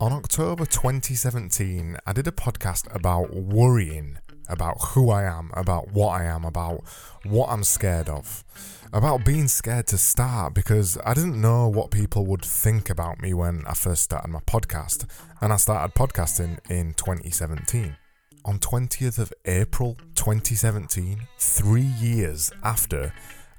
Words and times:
On 0.00 0.12
October 0.12 0.64
2017, 0.64 1.96
I 2.06 2.12
did 2.12 2.26
a 2.26 2.32
podcast 2.32 2.92
about 2.94 3.34
worrying 3.34 4.18
about 4.48 4.76
who 4.80 5.10
I 5.10 5.24
am, 5.24 5.50
about 5.54 5.92
what 5.92 6.20
I 6.20 6.24
am, 6.24 6.44
about 6.44 6.82
what 7.24 7.48
I'm 7.50 7.64
scared 7.64 8.08
of, 8.08 8.44
about 8.92 9.24
being 9.24 9.48
scared 9.48 9.86
to 9.88 9.98
start 9.98 10.54
because 10.54 10.98
I 11.04 11.14
didn't 11.14 11.40
know 11.40 11.68
what 11.68 11.90
people 11.90 12.26
would 12.26 12.44
think 12.44 12.88
about 12.90 13.20
me 13.20 13.34
when 13.34 13.64
I 13.66 13.74
first 13.74 14.02
started 14.02 14.28
my 14.28 14.40
podcast, 14.40 15.06
and 15.40 15.52
I 15.52 15.56
started 15.56 15.94
podcasting 15.94 16.58
in 16.70 16.94
2017. 16.94 17.96
On 18.44 18.58
20th 18.58 19.18
of 19.18 19.32
April 19.44 19.96
2017, 20.14 21.26
three 21.38 21.82
years 21.82 22.52
after 22.62 23.12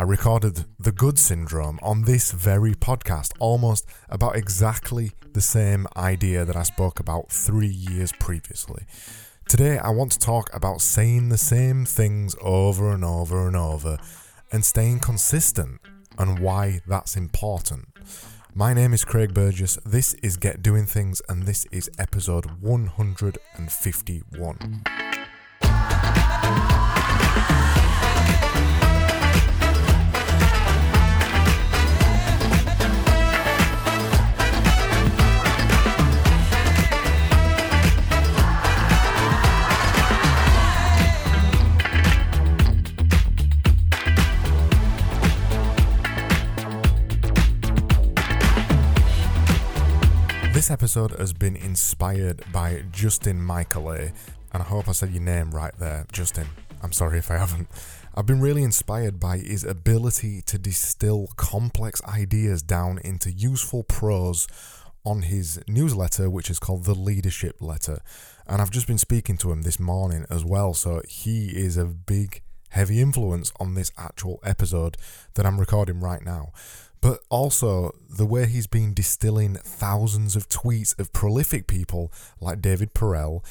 I 0.00 0.04
recorded 0.04 0.64
The 0.78 0.92
Good 0.92 1.18
Syndrome 1.18 1.78
on 1.82 2.04
this 2.04 2.32
very 2.32 2.74
podcast, 2.74 3.32
almost 3.38 3.84
about 4.08 4.34
exactly 4.34 5.12
the 5.34 5.42
same 5.42 5.86
idea 5.94 6.46
that 6.46 6.56
I 6.56 6.62
spoke 6.62 6.98
about 6.98 7.30
three 7.30 7.68
years 7.68 8.10
previously. 8.18 8.86
Today, 9.46 9.76
I 9.76 9.90
want 9.90 10.12
to 10.12 10.18
talk 10.18 10.48
about 10.54 10.80
saying 10.80 11.28
the 11.28 11.36
same 11.36 11.84
things 11.84 12.34
over 12.40 12.90
and 12.90 13.04
over 13.04 13.46
and 13.46 13.54
over 13.54 13.98
and 14.50 14.64
staying 14.64 15.00
consistent 15.00 15.82
and 16.16 16.38
why 16.38 16.80
that's 16.86 17.14
important. 17.14 17.88
My 18.54 18.72
name 18.72 18.94
is 18.94 19.04
Craig 19.04 19.34
Burgess, 19.34 19.76
this 19.84 20.14
is 20.22 20.38
Get 20.38 20.62
Doing 20.62 20.86
Things, 20.86 21.20
and 21.28 21.42
this 21.42 21.66
is 21.70 21.90
episode 21.98 22.62
151. 22.62 24.82
This 50.60 50.70
episode 50.70 51.12
has 51.12 51.32
been 51.32 51.56
inspired 51.56 52.44
by 52.52 52.84
Justin 52.92 53.40
Michaelet, 53.40 54.12
and 54.52 54.62
I 54.62 54.66
hope 54.66 54.90
I 54.90 54.92
said 54.92 55.08
your 55.08 55.22
name 55.22 55.52
right 55.52 55.72
there, 55.78 56.04
Justin. 56.12 56.48
I'm 56.82 56.92
sorry 56.92 57.18
if 57.18 57.30
I 57.30 57.38
haven't. 57.38 57.68
I've 58.14 58.26
been 58.26 58.42
really 58.42 58.62
inspired 58.62 59.18
by 59.18 59.38
his 59.38 59.64
ability 59.64 60.42
to 60.42 60.58
distill 60.58 61.28
complex 61.36 62.04
ideas 62.04 62.60
down 62.60 62.98
into 63.02 63.32
useful 63.32 63.84
prose 63.84 64.46
on 65.02 65.22
his 65.22 65.62
newsletter, 65.66 66.28
which 66.28 66.50
is 66.50 66.58
called 66.58 66.84
The 66.84 66.94
Leadership 66.94 67.56
Letter. 67.62 68.02
And 68.46 68.60
I've 68.60 68.70
just 68.70 68.86
been 68.86 68.98
speaking 68.98 69.38
to 69.38 69.52
him 69.52 69.62
this 69.62 69.80
morning 69.80 70.26
as 70.28 70.44
well, 70.44 70.74
so 70.74 71.00
he 71.08 71.56
is 71.56 71.78
a 71.78 71.86
big, 71.86 72.42
heavy 72.68 73.00
influence 73.00 73.50
on 73.58 73.72
this 73.72 73.92
actual 73.96 74.40
episode 74.44 74.98
that 75.36 75.46
I'm 75.46 75.58
recording 75.58 76.00
right 76.00 76.22
now 76.22 76.52
but 77.00 77.20
also 77.28 77.94
the 78.08 78.26
way 78.26 78.46
he's 78.46 78.66
been 78.66 78.92
distilling 78.94 79.54
thousands 79.54 80.36
of 80.36 80.48
tweets 80.48 80.98
of 80.98 81.12
prolific 81.12 81.66
people 81.66 82.12
like 82.40 82.60
David 82.60 82.94
Perell 82.94 83.44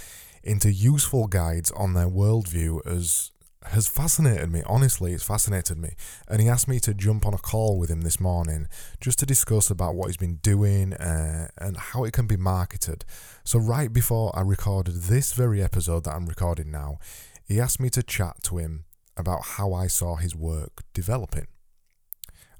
into 0.43 0.71
useful 0.71 1.27
guides 1.27 1.71
on 1.71 1.93
their 1.93 2.07
worldview 2.09 2.85
has 2.85 3.31
has 3.71 3.87
fascinated 3.87 4.49
me. 4.51 4.63
Honestly, 4.65 5.13
it's 5.13 5.23
fascinated 5.23 5.77
me. 5.77 5.89
And 6.27 6.41
he 6.41 6.47
asked 6.47 6.67
me 6.67 6.79
to 6.79 6.93
jump 6.93 7.25
on 7.25 7.33
a 7.33 7.37
call 7.37 7.77
with 7.77 7.89
him 7.89 8.01
this 8.01 8.19
morning 8.19 8.67
just 9.01 9.19
to 9.19 9.25
discuss 9.25 9.69
about 9.69 9.95
what 9.95 10.07
he's 10.07 10.17
been 10.17 10.35
doing 10.35 10.93
uh, 10.93 11.49
and 11.57 11.75
how 11.75 12.05
it 12.05 12.13
can 12.13 12.25
be 12.25 12.37
marketed. 12.37 13.03
So 13.43 13.59
right 13.59 13.91
before 13.91 14.31
I 14.33 14.41
recorded 14.41 14.95
this 15.03 15.33
very 15.33 15.61
episode 15.61 16.05
that 16.05 16.11
I'm 16.11 16.25
recording 16.25 16.71
now, 16.71 16.99
he 17.45 17.59
asked 17.59 17.81
me 17.81 17.89
to 17.91 18.01
chat 18.03 18.37
to 18.43 18.57
him 18.57 18.85
about 19.17 19.41
how 19.43 19.73
I 19.73 19.87
saw 19.87 20.15
his 20.15 20.35
work 20.35 20.83
developing. 20.93 21.47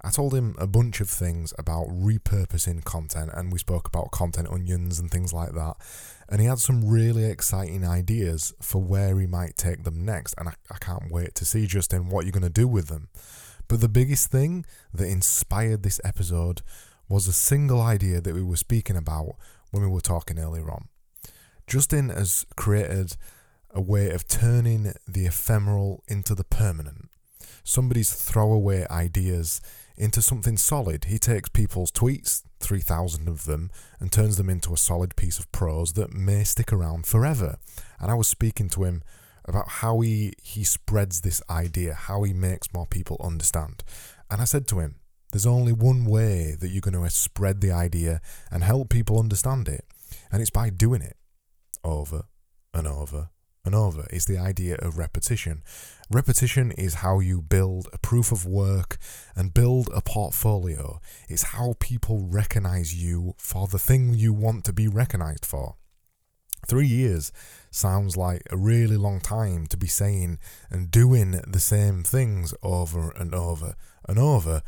I 0.01 0.11
told 0.11 0.33
him 0.33 0.55
a 0.57 0.67
bunch 0.67 1.01
of 1.01 1.09
things 1.09 1.53
about 1.57 1.87
repurposing 1.87 2.85
content, 2.85 3.31
and 3.33 3.51
we 3.51 3.59
spoke 3.59 3.87
about 3.87 4.11
content 4.11 4.47
onions 4.49 4.97
and 4.97 5.11
things 5.11 5.33
like 5.33 5.53
that. 5.53 5.75
And 6.29 6.39
he 6.39 6.47
had 6.47 6.59
some 6.59 6.87
really 6.87 7.25
exciting 7.25 7.85
ideas 7.85 8.53
for 8.61 8.81
where 8.81 9.19
he 9.19 9.27
might 9.27 9.57
take 9.57 9.83
them 9.83 10.05
next, 10.05 10.35
and 10.37 10.47
I, 10.47 10.53
I 10.71 10.77
can't 10.77 11.11
wait 11.11 11.35
to 11.35 11.45
see 11.45 11.65
Justin 11.67 12.09
what 12.09 12.25
you're 12.25 12.31
going 12.31 12.43
to 12.43 12.49
do 12.49 12.67
with 12.67 12.87
them. 12.87 13.09
But 13.67 13.81
the 13.81 13.89
biggest 13.89 14.31
thing 14.31 14.65
that 14.93 15.07
inspired 15.07 15.83
this 15.83 15.99
episode 16.03 16.61
was 17.09 17.27
a 17.27 17.33
single 17.33 17.81
idea 17.81 18.21
that 18.21 18.33
we 18.33 18.43
were 18.43 18.55
speaking 18.55 18.95
about 18.95 19.35
when 19.71 19.83
we 19.83 19.89
were 19.89 20.01
talking 20.01 20.39
earlier 20.39 20.71
on. 20.71 20.87
Justin 21.67 22.09
has 22.09 22.45
created 22.55 23.15
a 23.71 23.81
way 23.81 24.11
of 24.11 24.27
turning 24.27 24.93
the 25.07 25.25
ephemeral 25.25 26.03
into 26.07 26.33
the 26.33 26.43
permanent. 26.43 27.09
Somebody's 27.63 28.13
throwaway 28.13 28.87
ideas 28.89 29.61
into 29.99 30.21
something 30.21 30.55
solid. 30.55 31.05
He 31.05 31.19
takes 31.19 31.49
people's 31.49 31.91
tweets, 31.91 32.43
3,000 32.61 33.27
of 33.27 33.43
them, 33.45 33.69
and 33.99 34.11
turns 34.11 34.37
them 34.37 34.49
into 34.49 34.73
a 34.73 34.77
solid 34.77 35.15
piece 35.17 35.37
of 35.37 35.51
prose 35.51 35.93
that 35.93 36.13
may 36.13 36.45
stick 36.45 36.71
around 36.71 37.05
forever. 37.05 37.57
And 37.99 38.09
I 38.09 38.15
was 38.15 38.29
speaking 38.29 38.69
to 38.69 38.85
him 38.85 39.03
about 39.45 39.67
how 39.67 39.99
he, 39.99 40.33
he 40.41 40.63
spreads 40.63 41.21
this 41.21 41.41
idea, 41.49 41.93
how 41.93 42.23
he 42.23 42.33
makes 42.33 42.73
more 42.73 42.87
people 42.87 43.17
understand. 43.21 43.83
And 44.31 44.41
I 44.41 44.45
said 44.45 44.67
to 44.69 44.79
him, 44.79 44.95
there's 45.31 45.45
only 45.45 45.73
one 45.73 46.05
way 46.05 46.55
that 46.59 46.69
you're 46.69 46.81
going 46.81 46.99
to 46.99 47.09
spread 47.09 47.61
the 47.61 47.71
idea 47.71 48.21
and 48.49 48.63
help 48.63 48.89
people 48.89 49.19
understand 49.19 49.67
it, 49.67 49.85
and 50.31 50.41
it's 50.41 50.49
by 50.49 50.69
doing 50.69 51.01
it 51.01 51.17
over 51.83 52.23
and 52.73 52.87
over 52.87 53.29
and 53.65 53.75
over 53.75 54.07
is 54.11 54.25
the 54.25 54.37
idea 54.37 54.75
of 54.75 54.97
repetition. 54.97 55.63
Repetition 56.09 56.71
is 56.71 56.95
how 56.95 57.19
you 57.19 57.41
build 57.41 57.87
a 57.93 57.97
proof 57.97 58.31
of 58.31 58.45
work 58.45 58.97
and 59.35 59.53
build 59.53 59.89
a 59.93 60.01
portfolio. 60.01 60.99
It's 61.27 61.43
how 61.43 61.75
people 61.79 62.27
recognize 62.27 62.95
you 62.95 63.35
for 63.37 63.67
the 63.67 63.79
thing 63.79 64.13
you 64.13 64.33
want 64.33 64.65
to 64.65 64.73
be 64.73 64.87
recognized 64.87 65.45
for. 65.45 65.75
Three 66.67 66.87
years 66.87 67.31
sounds 67.71 68.17
like 68.17 68.41
a 68.49 68.57
really 68.57 68.97
long 68.97 69.21
time 69.21 69.67
to 69.67 69.77
be 69.77 69.87
saying 69.87 70.39
and 70.69 70.91
doing 70.91 71.39
the 71.47 71.59
same 71.59 72.03
things 72.03 72.53
over 72.61 73.11
and 73.11 73.33
over 73.33 73.75
and 74.07 74.19
over, 74.19 74.61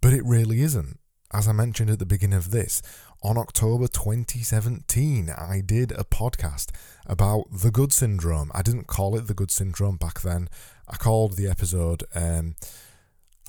but 0.00 0.12
it 0.12 0.24
really 0.24 0.60
isn't. 0.60 0.98
As 1.32 1.48
I 1.48 1.52
mentioned 1.52 1.90
at 1.90 1.98
the 1.98 2.06
beginning 2.06 2.38
of 2.38 2.50
this, 2.50 2.82
on 3.22 3.38
October 3.38 3.86
2017, 3.86 5.30
I 5.30 5.62
did 5.64 5.92
a 5.92 6.04
podcast 6.04 6.70
about 7.06 7.44
the 7.52 7.70
good 7.70 7.92
syndrome. 7.92 8.50
I 8.52 8.62
didn't 8.62 8.88
call 8.88 9.16
it 9.16 9.28
the 9.28 9.34
good 9.34 9.50
syndrome 9.50 9.96
back 9.96 10.22
then. 10.22 10.48
I 10.88 10.96
called 10.96 11.36
the 11.36 11.46
episode 11.46 12.02
um, 12.16 12.56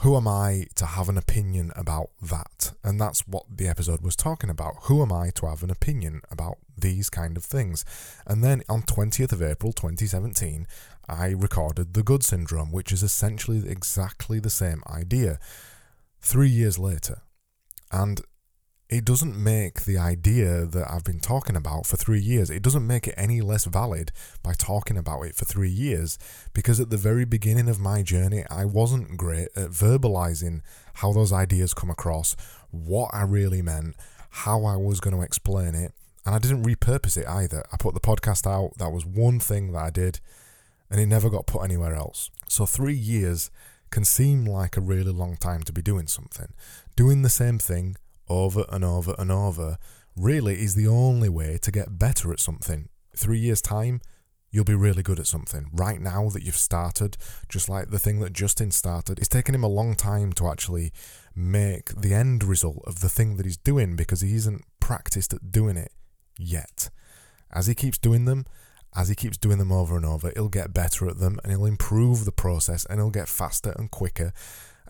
Who 0.01 0.15
Am 0.15 0.27
I 0.27 0.67
to 0.75 0.85
Have 0.85 1.09
an 1.09 1.17
Opinion 1.17 1.71
About 1.75 2.11
That? 2.21 2.73
And 2.83 3.01
that's 3.01 3.27
what 3.27 3.45
the 3.49 3.67
episode 3.67 4.01
was 4.01 4.15
talking 4.15 4.49
about. 4.51 4.75
Who 4.83 5.01
am 5.01 5.11
I 5.11 5.31
to 5.31 5.47
have 5.47 5.63
an 5.63 5.71
opinion 5.71 6.21
about 6.29 6.57
these 6.77 7.09
kind 7.09 7.35
of 7.35 7.43
things? 7.43 7.83
And 8.27 8.43
then 8.43 8.61
on 8.69 8.83
20th 8.83 9.31
of 9.31 9.41
April 9.41 9.73
2017, 9.73 10.67
I 11.09 11.29
recorded 11.29 11.95
The 11.95 12.03
Good 12.03 12.23
Syndrome, 12.23 12.71
which 12.71 12.91
is 12.91 13.01
essentially 13.01 13.67
exactly 13.67 14.39
the 14.39 14.51
same 14.51 14.83
idea. 14.87 15.39
Three 16.21 16.49
years 16.49 16.77
later. 16.77 17.23
And 17.91 18.21
it 18.93 19.05
doesn't 19.05 19.35
make 19.35 19.85
the 19.85 19.97
idea 19.97 20.67
that 20.67 20.91
I've 20.91 21.03
been 21.03 21.19
talking 21.19 21.55
about 21.55 21.87
for 21.87 21.97
three 21.97 22.19
years, 22.19 22.51
it 22.51 22.61
doesn't 22.61 22.85
make 22.85 23.07
it 23.07 23.15
any 23.17 23.41
less 23.41 23.65
valid 23.65 24.11
by 24.43 24.53
talking 24.53 24.97
about 24.97 25.23
it 25.23 25.35
for 25.35 25.45
three 25.45 25.71
years. 25.71 26.19
Because 26.53 26.79
at 26.79 26.91
the 26.91 26.97
very 26.97 27.25
beginning 27.25 27.67
of 27.67 27.79
my 27.79 28.03
journey, 28.03 28.43
I 28.51 28.65
wasn't 28.65 29.17
great 29.17 29.49
at 29.55 29.71
verbalizing 29.71 30.61
how 30.95 31.11
those 31.11 31.33
ideas 31.33 31.73
come 31.73 31.89
across, 31.89 32.35
what 32.69 33.09
I 33.13 33.23
really 33.23 33.63
meant, 33.63 33.95
how 34.29 34.63
I 34.63 34.75
was 34.75 34.99
going 34.99 35.15
to 35.15 35.23
explain 35.23 35.73
it. 35.73 35.93
And 36.23 36.35
I 36.35 36.37
didn't 36.37 36.63
repurpose 36.63 37.17
it 37.17 37.27
either. 37.27 37.63
I 37.73 37.77
put 37.77 37.95
the 37.95 37.99
podcast 37.99 38.45
out, 38.45 38.77
that 38.77 38.91
was 38.91 39.07
one 39.07 39.39
thing 39.39 39.71
that 39.71 39.83
I 39.83 39.89
did, 39.89 40.19
and 40.91 41.01
it 41.01 41.07
never 41.07 41.31
got 41.31 41.47
put 41.47 41.63
anywhere 41.63 41.95
else. 41.95 42.29
So 42.47 42.67
three 42.67 42.93
years 42.93 43.49
can 43.89 44.05
seem 44.05 44.45
like 44.45 44.77
a 44.77 44.81
really 44.81 45.11
long 45.11 45.35
time 45.35 45.63
to 45.63 45.73
be 45.73 45.81
doing 45.81 46.05
something. 46.05 46.53
Doing 46.95 47.23
the 47.23 47.29
same 47.29 47.57
thing 47.57 47.95
over 48.29 48.65
and 48.69 48.83
over 48.83 49.15
and 49.17 49.31
over 49.31 49.77
really 50.15 50.55
is 50.55 50.75
the 50.75 50.87
only 50.87 51.29
way 51.29 51.57
to 51.61 51.71
get 51.71 51.97
better 51.97 52.31
at 52.31 52.39
something. 52.39 52.89
Three 53.15 53.39
years' 53.39 53.61
time, 53.61 54.01
you'll 54.51 54.63
be 54.63 54.75
really 54.75 55.03
good 55.03 55.19
at 55.19 55.27
something. 55.27 55.69
Right 55.73 55.99
now 55.99 56.29
that 56.29 56.43
you've 56.43 56.55
started, 56.55 57.17
just 57.49 57.67
like 57.67 57.89
the 57.89 57.99
thing 57.99 58.19
that 58.19 58.33
Justin 58.33 58.71
started, 58.71 59.17
it's 59.17 59.27
taken 59.27 59.55
him 59.55 59.63
a 59.63 59.67
long 59.67 59.95
time 59.95 60.31
to 60.33 60.47
actually 60.47 60.91
make 61.35 61.89
the 61.95 62.13
end 62.13 62.43
result 62.43 62.83
of 62.85 62.99
the 62.99 63.09
thing 63.09 63.37
that 63.37 63.45
he's 63.45 63.57
doing 63.57 63.95
because 63.95 64.21
he 64.21 64.35
isn't 64.35 64.63
practiced 64.79 65.33
at 65.33 65.51
doing 65.51 65.75
it 65.75 65.91
yet. 66.37 66.89
As 67.51 67.67
he 67.67 67.73
keeps 67.73 67.97
doing 67.97 68.25
them, 68.25 68.45
as 68.95 69.09
he 69.09 69.15
keeps 69.15 69.37
doing 69.37 69.57
them 69.57 69.71
over 69.71 69.97
and 69.97 70.05
over, 70.05 70.31
he'll 70.35 70.49
get 70.49 70.73
better 70.73 71.09
at 71.09 71.17
them 71.17 71.39
and 71.43 71.51
he'll 71.51 71.65
improve 71.65 72.25
the 72.25 72.31
process 72.31 72.85
and 72.85 72.99
he'll 72.99 73.09
get 73.09 73.27
faster 73.27 73.73
and 73.77 73.89
quicker 73.89 74.33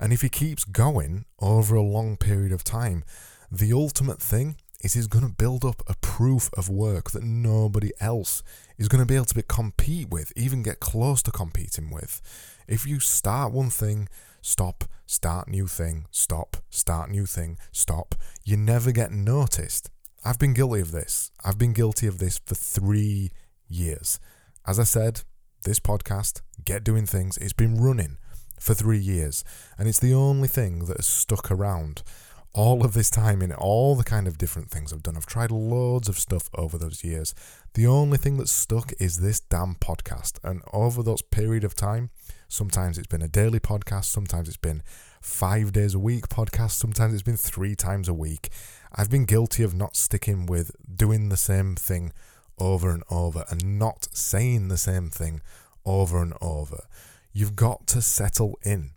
And 0.03 0.11
if 0.11 0.21
he 0.21 0.27
keeps 0.27 0.65
going 0.65 1.23
over 1.39 1.77
a 1.77 1.81
long 1.81 2.17
period 2.17 2.51
of 2.51 2.65
time, 2.65 3.05
the 3.49 3.71
ultimate 3.71 4.21
thing 4.21 4.57
is 4.83 4.95
he's 4.95 5.07
going 5.07 5.25
to 5.25 5.33
build 5.33 5.63
up 5.63 5.81
a 5.87 5.95
proof 6.01 6.49
of 6.57 6.67
work 6.67 7.11
that 7.11 7.23
nobody 7.23 7.91
else 8.01 8.43
is 8.77 8.89
going 8.89 8.99
to 8.99 9.05
be 9.05 9.15
able 9.15 9.27
to 9.27 9.35
be, 9.35 9.43
compete 9.47 10.09
with, 10.09 10.33
even 10.35 10.61
get 10.61 10.81
close 10.81 11.23
to 11.23 11.31
competing 11.31 11.89
with. 11.89 12.19
If 12.67 12.85
you 12.85 12.99
start 12.99 13.53
one 13.53 13.69
thing, 13.69 14.09
stop, 14.41 14.83
start 15.05 15.47
new 15.47 15.67
thing, 15.67 16.07
stop, 16.11 16.57
start 16.69 17.09
new 17.09 17.25
thing, 17.25 17.57
stop, 17.71 18.13
you 18.43 18.57
never 18.57 18.91
get 18.91 19.13
noticed. 19.13 19.89
I've 20.25 20.37
been 20.37 20.53
guilty 20.53 20.81
of 20.81 20.91
this. 20.91 21.31
I've 21.45 21.57
been 21.57 21.71
guilty 21.71 22.07
of 22.07 22.17
this 22.17 22.41
for 22.45 22.55
three 22.55 23.31
years. 23.69 24.19
As 24.67 24.81
I 24.81 24.83
said, 24.83 25.21
this 25.63 25.79
podcast, 25.79 26.41
Get 26.65 26.83
Doing 26.83 27.05
Things, 27.05 27.37
it's 27.37 27.53
been 27.53 27.81
running 27.81 28.17
for 28.63 28.73
three 28.73 28.97
years, 28.97 29.43
and 29.77 29.89
it's 29.89 29.99
the 29.99 30.13
only 30.13 30.47
thing 30.47 30.85
that 30.85 30.95
has 30.95 31.05
stuck 31.05 31.51
around 31.51 32.01
all 32.53 32.85
of 32.85 32.93
this 32.93 33.09
time 33.09 33.41
in 33.41 33.51
all 33.51 33.93
the 33.95 34.05
kind 34.05 34.25
of 34.25 34.37
different 34.37 34.69
things 34.69 34.93
I've 34.93 35.03
done. 35.03 35.17
I've 35.17 35.25
tried 35.25 35.51
loads 35.51 36.07
of 36.07 36.17
stuff 36.17 36.49
over 36.55 36.77
those 36.77 37.03
years. 37.03 37.35
The 37.73 37.87
only 37.87 38.17
thing 38.17 38.37
that's 38.37 38.53
stuck 38.53 38.93
is 38.99 39.17
this 39.17 39.41
damn 39.41 39.75
podcast. 39.75 40.39
And 40.43 40.61
over 40.71 41.03
those 41.03 41.21
period 41.21 41.65
of 41.65 41.75
time, 41.75 42.11
sometimes 42.47 42.97
it's 42.97 43.07
been 43.07 43.21
a 43.21 43.27
daily 43.27 43.59
podcast, 43.59 44.05
sometimes 44.05 44.47
it's 44.47 44.55
been 44.55 44.81
five 45.19 45.73
days 45.73 45.93
a 45.93 45.99
week 45.99 46.29
podcast, 46.29 46.71
sometimes 46.71 47.13
it's 47.13 47.23
been 47.23 47.35
three 47.35 47.75
times 47.75 48.07
a 48.07 48.13
week. 48.13 48.49
I've 48.93 49.09
been 49.09 49.25
guilty 49.25 49.63
of 49.63 49.73
not 49.73 49.97
sticking 49.97 50.45
with 50.45 50.71
doing 50.95 51.27
the 51.27 51.37
same 51.37 51.75
thing 51.75 52.13
over 52.57 52.91
and 52.91 53.03
over 53.09 53.43
and 53.49 53.77
not 53.77 54.07
saying 54.13 54.69
the 54.69 54.77
same 54.77 55.09
thing 55.09 55.41
over 55.85 56.21
and 56.21 56.33
over. 56.39 56.85
You've 57.33 57.55
got 57.55 57.87
to 57.87 58.01
settle 58.01 58.57
in 58.63 58.91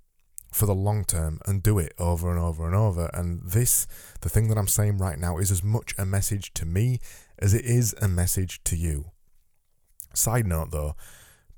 for 0.53 0.67
the 0.67 0.75
long 0.75 1.05
term 1.05 1.41
and 1.47 1.63
do 1.63 1.79
it 1.79 1.93
over 1.99 2.31
and 2.31 2.39
over 2.39 2.67
and 2.67 2.75
over. 2.75 3.11
And 3.13 3.43
this, 3.43 3.87
the 4.21 4.29
thing 4.29 4.49
that 4.49 4.59
I'm 4.59 4.69
saying 4.69 4.99
right 4.99 5.19
now, 5.19 5.39
is 5.39 5.51
as 5.51 5.63
much 5.63 5.95
a 5.99 6.07
message 6.07 6.53
to 6.55 6.67
me 6.67 7.01
as 7.39 7.55
it 7.55 7.65
is 7.65 7.95
a 8.01 8.09
message 8.09 8.63
to 8.65 8.77
you. 8.77 9.07
Side 10.15 10.47
note 10.47 10.71
though, 10.71 10.97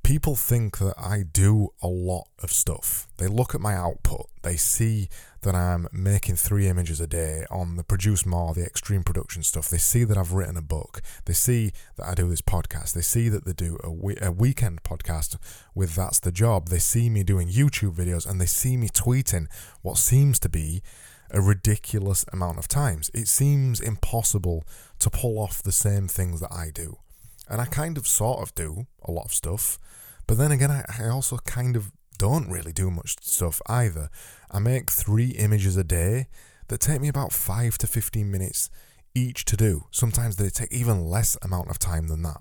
people 0.02 0.36
think 0.36 0.78
that 0.78 0.94
I 0.96 1.22
do 1.30 1.68
a 1.82 1.88
lot 1.88 2.28
of 2.42 2.52
stuff. 2.52 3.08
They 3.18 3.26
look 3.26 3.54
at 3.54 3.60
my 3.60 3.74
output, 3.74 4.26
they 4.42 4.56
see 4.56 5.08
that 5.42 5.54
I'm 5.54 5.86
making 5.92 6.36
three 6.36 6.66
images 6.66 7.00
a 7.00 7.06
day 7.06 7.44
on 7.50 7.76
the 7.76 7.84
Produce 7.84 8.26
More, 8.26 8.54
the 8.54 8.64
extreme 8.64 9.04
production 9.04 9.42
stuff. 9.42 9.68
They 9.68 9.78
see 9.78 10.02
that 10.04 10.16
I've 10.18 10.32
written 10.32 10.56
a 10.56 10.62
book. 10.62 11.00
They 11.26 11.32
see 11.32 11.72
that 11.96 12.06
I 12.06 12.14
do 12.14 12.28
this 12.28 12.40
podcast. 12.40 12.92
They 12.94 13.02
see 13.02 13.28
that 13.28 13.44
they 13.44 13.52
do 13.52 13.78
a, 13.84 13.90
we- 13.90 14.16
a 14.20 14.32
weekend 14.32 14.82
podcast 14.82 15.36
with 15.74 15.94
That's 15.94 16.18
the 16.18 16.32
Job. 16.32 16.68
They 16.68 16.78
see 16.80 17.08
me 17.08 17.22
doing 17.22 17.48
YouTube 17.48 17.94
videos 17.94 18.28
and 18.28 18.40
they 18.40 18.46
see 18.46 18.76
me 18.76 18.88
tweeting 18.88 19.46
what 19.82 19.96
seems 19.98 20.40
to 20.40 20.48
be 20.48 20.82
a 21.30 21.40
ridiculous 21.40 22.24
amount 22.32 22.58
of 22.58 22.66
times. 22.66 23.10
It 23.14 23.28
seems 23.28 23.80
impossible 23.80 24.64
to 24.98 25.10
pull 25.10 25.38
off 25.38 25.62
the 25.62 25.72
same 25.72 26.08
things 26.08 26.40
that 26.40 26.52
I 26.52 26.70
do. 26.74 26.98
And 27.48 27.60
I 27.60 27.66
kind 27.66 27.96
of 27.96 28.06
sort 28.06 28.40
of 28.40 28.54
do 28.54 28.86
a 29.02 29.10
lot 29.10 29.26
of 29.26 29.32
stuff. 29.32 29.78
But 30.26 30.38
then 30.38 30.52
again, 30.52 30.70
I, 30.70 30.84
I 30.98 31.08
also 31.08 31.38
kind 31.38 31.76
of 31.76 31.90
don't 32.18 32.50
really 32.50 32.72
do 32.72 32.90
much 32.90 33.16
stuff 33.20 33.62
either. 33.66 34.10
I 34.50 34.58
make 34.58 34.90
three 34.90 35.30
images 35.30 35.76
a 35.76 35.84
day 35.84 36.26
that 36.68 36.80
take 36.80 37.00
me 37.00 37.08
about 37.08 37.32
5 37.32 37.78
to 37.78 37.86
15 37.86 38.30
minutes 38.30 38.70
each 39.14 39.44
to 39.46 39.56
do. 39.56 39.84
Sometimes 39.90 40.36
they 40.36 40.50
take 40.50 40.72
even 40.72 41.06
less 41.06 41.36
amount 41.42 41.70
of 41.70 41.78
time 41.78 42.08
than 42.08 42.22
that. 42.22 42.38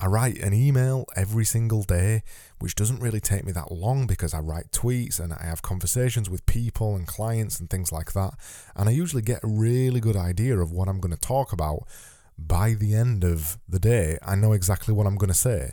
I 0.00 0.06
write 0.06 0.38
an 0.38 0.52
email 0.52 1.06
every 1.16 1.44
single 1.44 1.82
day, 1.82 2.22
which 2.58 2.74
doesn't 2.74 3.00
really 3.00 3.20
take 3.20 3.44
me 3.44 3.52
that 3.52 3.70
long 3.70 4.06
because 4.06 4.34
I 4.34 4.40
write 4.40 4.72
tweets 4.72 5.20
and 5.20 5.32
I 5.32 5.44
have 5.44 5.62
conversations 5.62 6.28
with 6.28 6.44
people 6.46 6.96
and 6.96 7.06
clients 7.06 7.60
and 7.60 7.70
things 7.70 7.92
like 7.92 8.12
that. 8.12 8.34
And 8.74 8.88
I 8.88 8.92
usually 8.92 9.22
get 9.22 9.44
a 9.44 9.48
really 9.48 10.00
good 10.00 10.16
idea 10.16 10.58
of 10.58 10.72
what 10.72 10.88
I'm 10.88 11.00
going 11.00 11.14
to 11.14 11.20
talk 11.20 11.52
about 11.52 11.86
by 12.38 12.74
the 12.74 12.94
end 12.94 13.24
of 13.24 13.58
the 13.68 13.78
day. 13.78 14.18
I 14.22 14.34
know 14.34 14.52
exactly 14.52 14.94
what 14.94 15.06
I'm 15.06 15.16
going 15.16 15.28
to 15.28 15.34
say. 15.34 15.72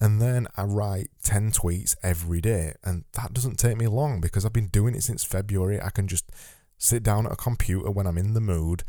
And 0.00 0.20
then 0.20 0.46
I 0.56 0.64
write 0.64 1.10
10 1.22 1.52
tweets 1.52 1.94
every 2.02 2.40
day. 2.40 2.74
And 2.82 3.04
that 3.12 3.34
doesn't 3.34 3.58
take 3.58 3.76
me 3.76 3.86
long 3.86 4.20
because 4.20 4.44
I've 4.44 4.52
been 4.52 4.68
doing 4.68 4.94
it 4.94 5.02
since 5.02 5.24
February. 5.24 5.80
I 5.80 5.90
can 5.90 6.08
just 6.08 6.30
sit 6.78 7.02
down 7.02 7.26
at 7.26 7.32
a 7.32 7.36
computer 7.36 7.90
when 7.90 8.06
I'm 8.06 8.18
in 8.18 8.32
the 8.32 8.40
mood 8.40 8.82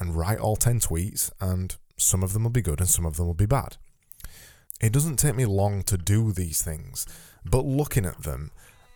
and 0.00 0.16
write 0.16 0.38
all 0.38 0.56
10 0.56 0.80
tweets, 0.80 1.30
and 1.40 1.76
some 1.96 2.22
of 2.22 2.32
them 2.32 2.42
will 2.42 2.50
be 2.50 2.62
good 2.62 2.80
and 2.80 2.88
some 2.88 3.06
of 3.06 3.16
them 3.16 3.26
will 3.26 3.34
be 3.34 3.46
bad. 3.46 3.76
It 4.80 4.92
doesn't 4.92 5.16
take 5.16 5.36
me 5.36 5.46
long 5.46 5.82
to 5.84 5.96
do 5.96 6.32
these 6.32 6.62
things, 6.62 7.06
but 7.44 7.64
looking 7.64 8.04
at 8.04 8.22
them 8.22 8.50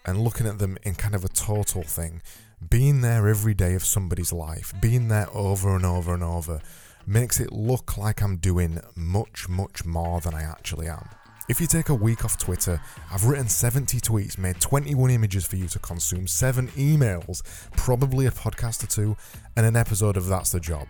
and 0.05 0.23
looking 0.23 0.47
at 0.47 0.59
them 0.59 0.77
in 0.83 0.95
kind 0.95 1.15
of 1.15 1.25
a 1.25 1.29
total 1.29 1.83
thing, 1.83 2.21
being 2.69 3.01
there 3.01 3.29
every 3.29 3.55
day 3.55 3.75
of 3.75 3.85
somebody's 3.85 4.33
life, 4.33 4.75
being 4.81 5.09
there 5.09 5.29
over 5.33 5.75
and 5.75 5.87
over 5.87 6.13
and 6.13 6.23
over, 6.23 6.61
makes 7.07 7.41
it 7.41 7.53
look 7.53 7.97
like 7.97 8.23
I'm 8.23 8.37
doing 8.37 8.81
much, 8.95 9.49
much 9.49 9.85
more 9.85 10.21
than 10.21 10.35
I 10.35 10.43
actually 10.43 10.89
am. 10.89 11.09
If 11.49 11.61
you 11.61 11.67
take 11.67 11.89
a 11.89 11.95
week 11.95 12.25
off 12.25 12.39
Twitter, 12.39 12.81
I've 13.11 13.25
written 13.25 13.49
70 13.49 13.99
tweets, 13.99 14.39
made 14.39 14.61
21 14.61 15.11
images 15.11 15.45
for 15.45 15.57
you 15.57 15.67
to 15.69 15.81
consume, 15.81 16.29
7 16.29 16.69
emails, 16.69 17.43
probably 17.73 18.27
a 18.27 18.31
podcast 18.31 18.85
or 18.85 18.87
two, 18.87 19.17
and 19.57 19.67
an 19.67 19.75
episode 19.75 20.17
of 20.17 20.27
That's 20.27 20.53
the 20.53 20.61
Job. 20.61 20.87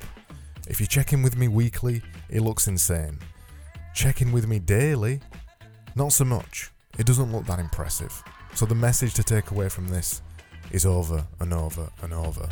If 0.69 0.79
you 0.79 0.87
check 0.87 1.15
in 1.15 1.23
with 1.23 1.39
me 1.39 1.49
weekly, 1.49 2.03
it 2.29 2.43
looks 2.43 2.69
insane. 2.69 3.19
Check 3.95 4.21
in 4.21 4.33
with 4.33 4.47
me 4.47 4.59
daily, 4.59 5.21
not 5.95 6.13
so 6.13 6.27
much. 6.27 6.71
It 6.99 7.07
doesn't 7.07 7.33
look 7.33 7.47
that 7.47 7.59
impressive. 7.59 8.23
So 8.55 8.67
the 8.67 8.75
message 8.75 9.15
to 9.15 9.25
take 9.25 9.53
away 9.53 9.71
from 9.71 9.89
this 9.89 10.21
is 10.71 10.85
over 10.85 11.27
and 11.41 11.55
over 11.55 11.89
and 12.03 12.13
over. 12.13 12.47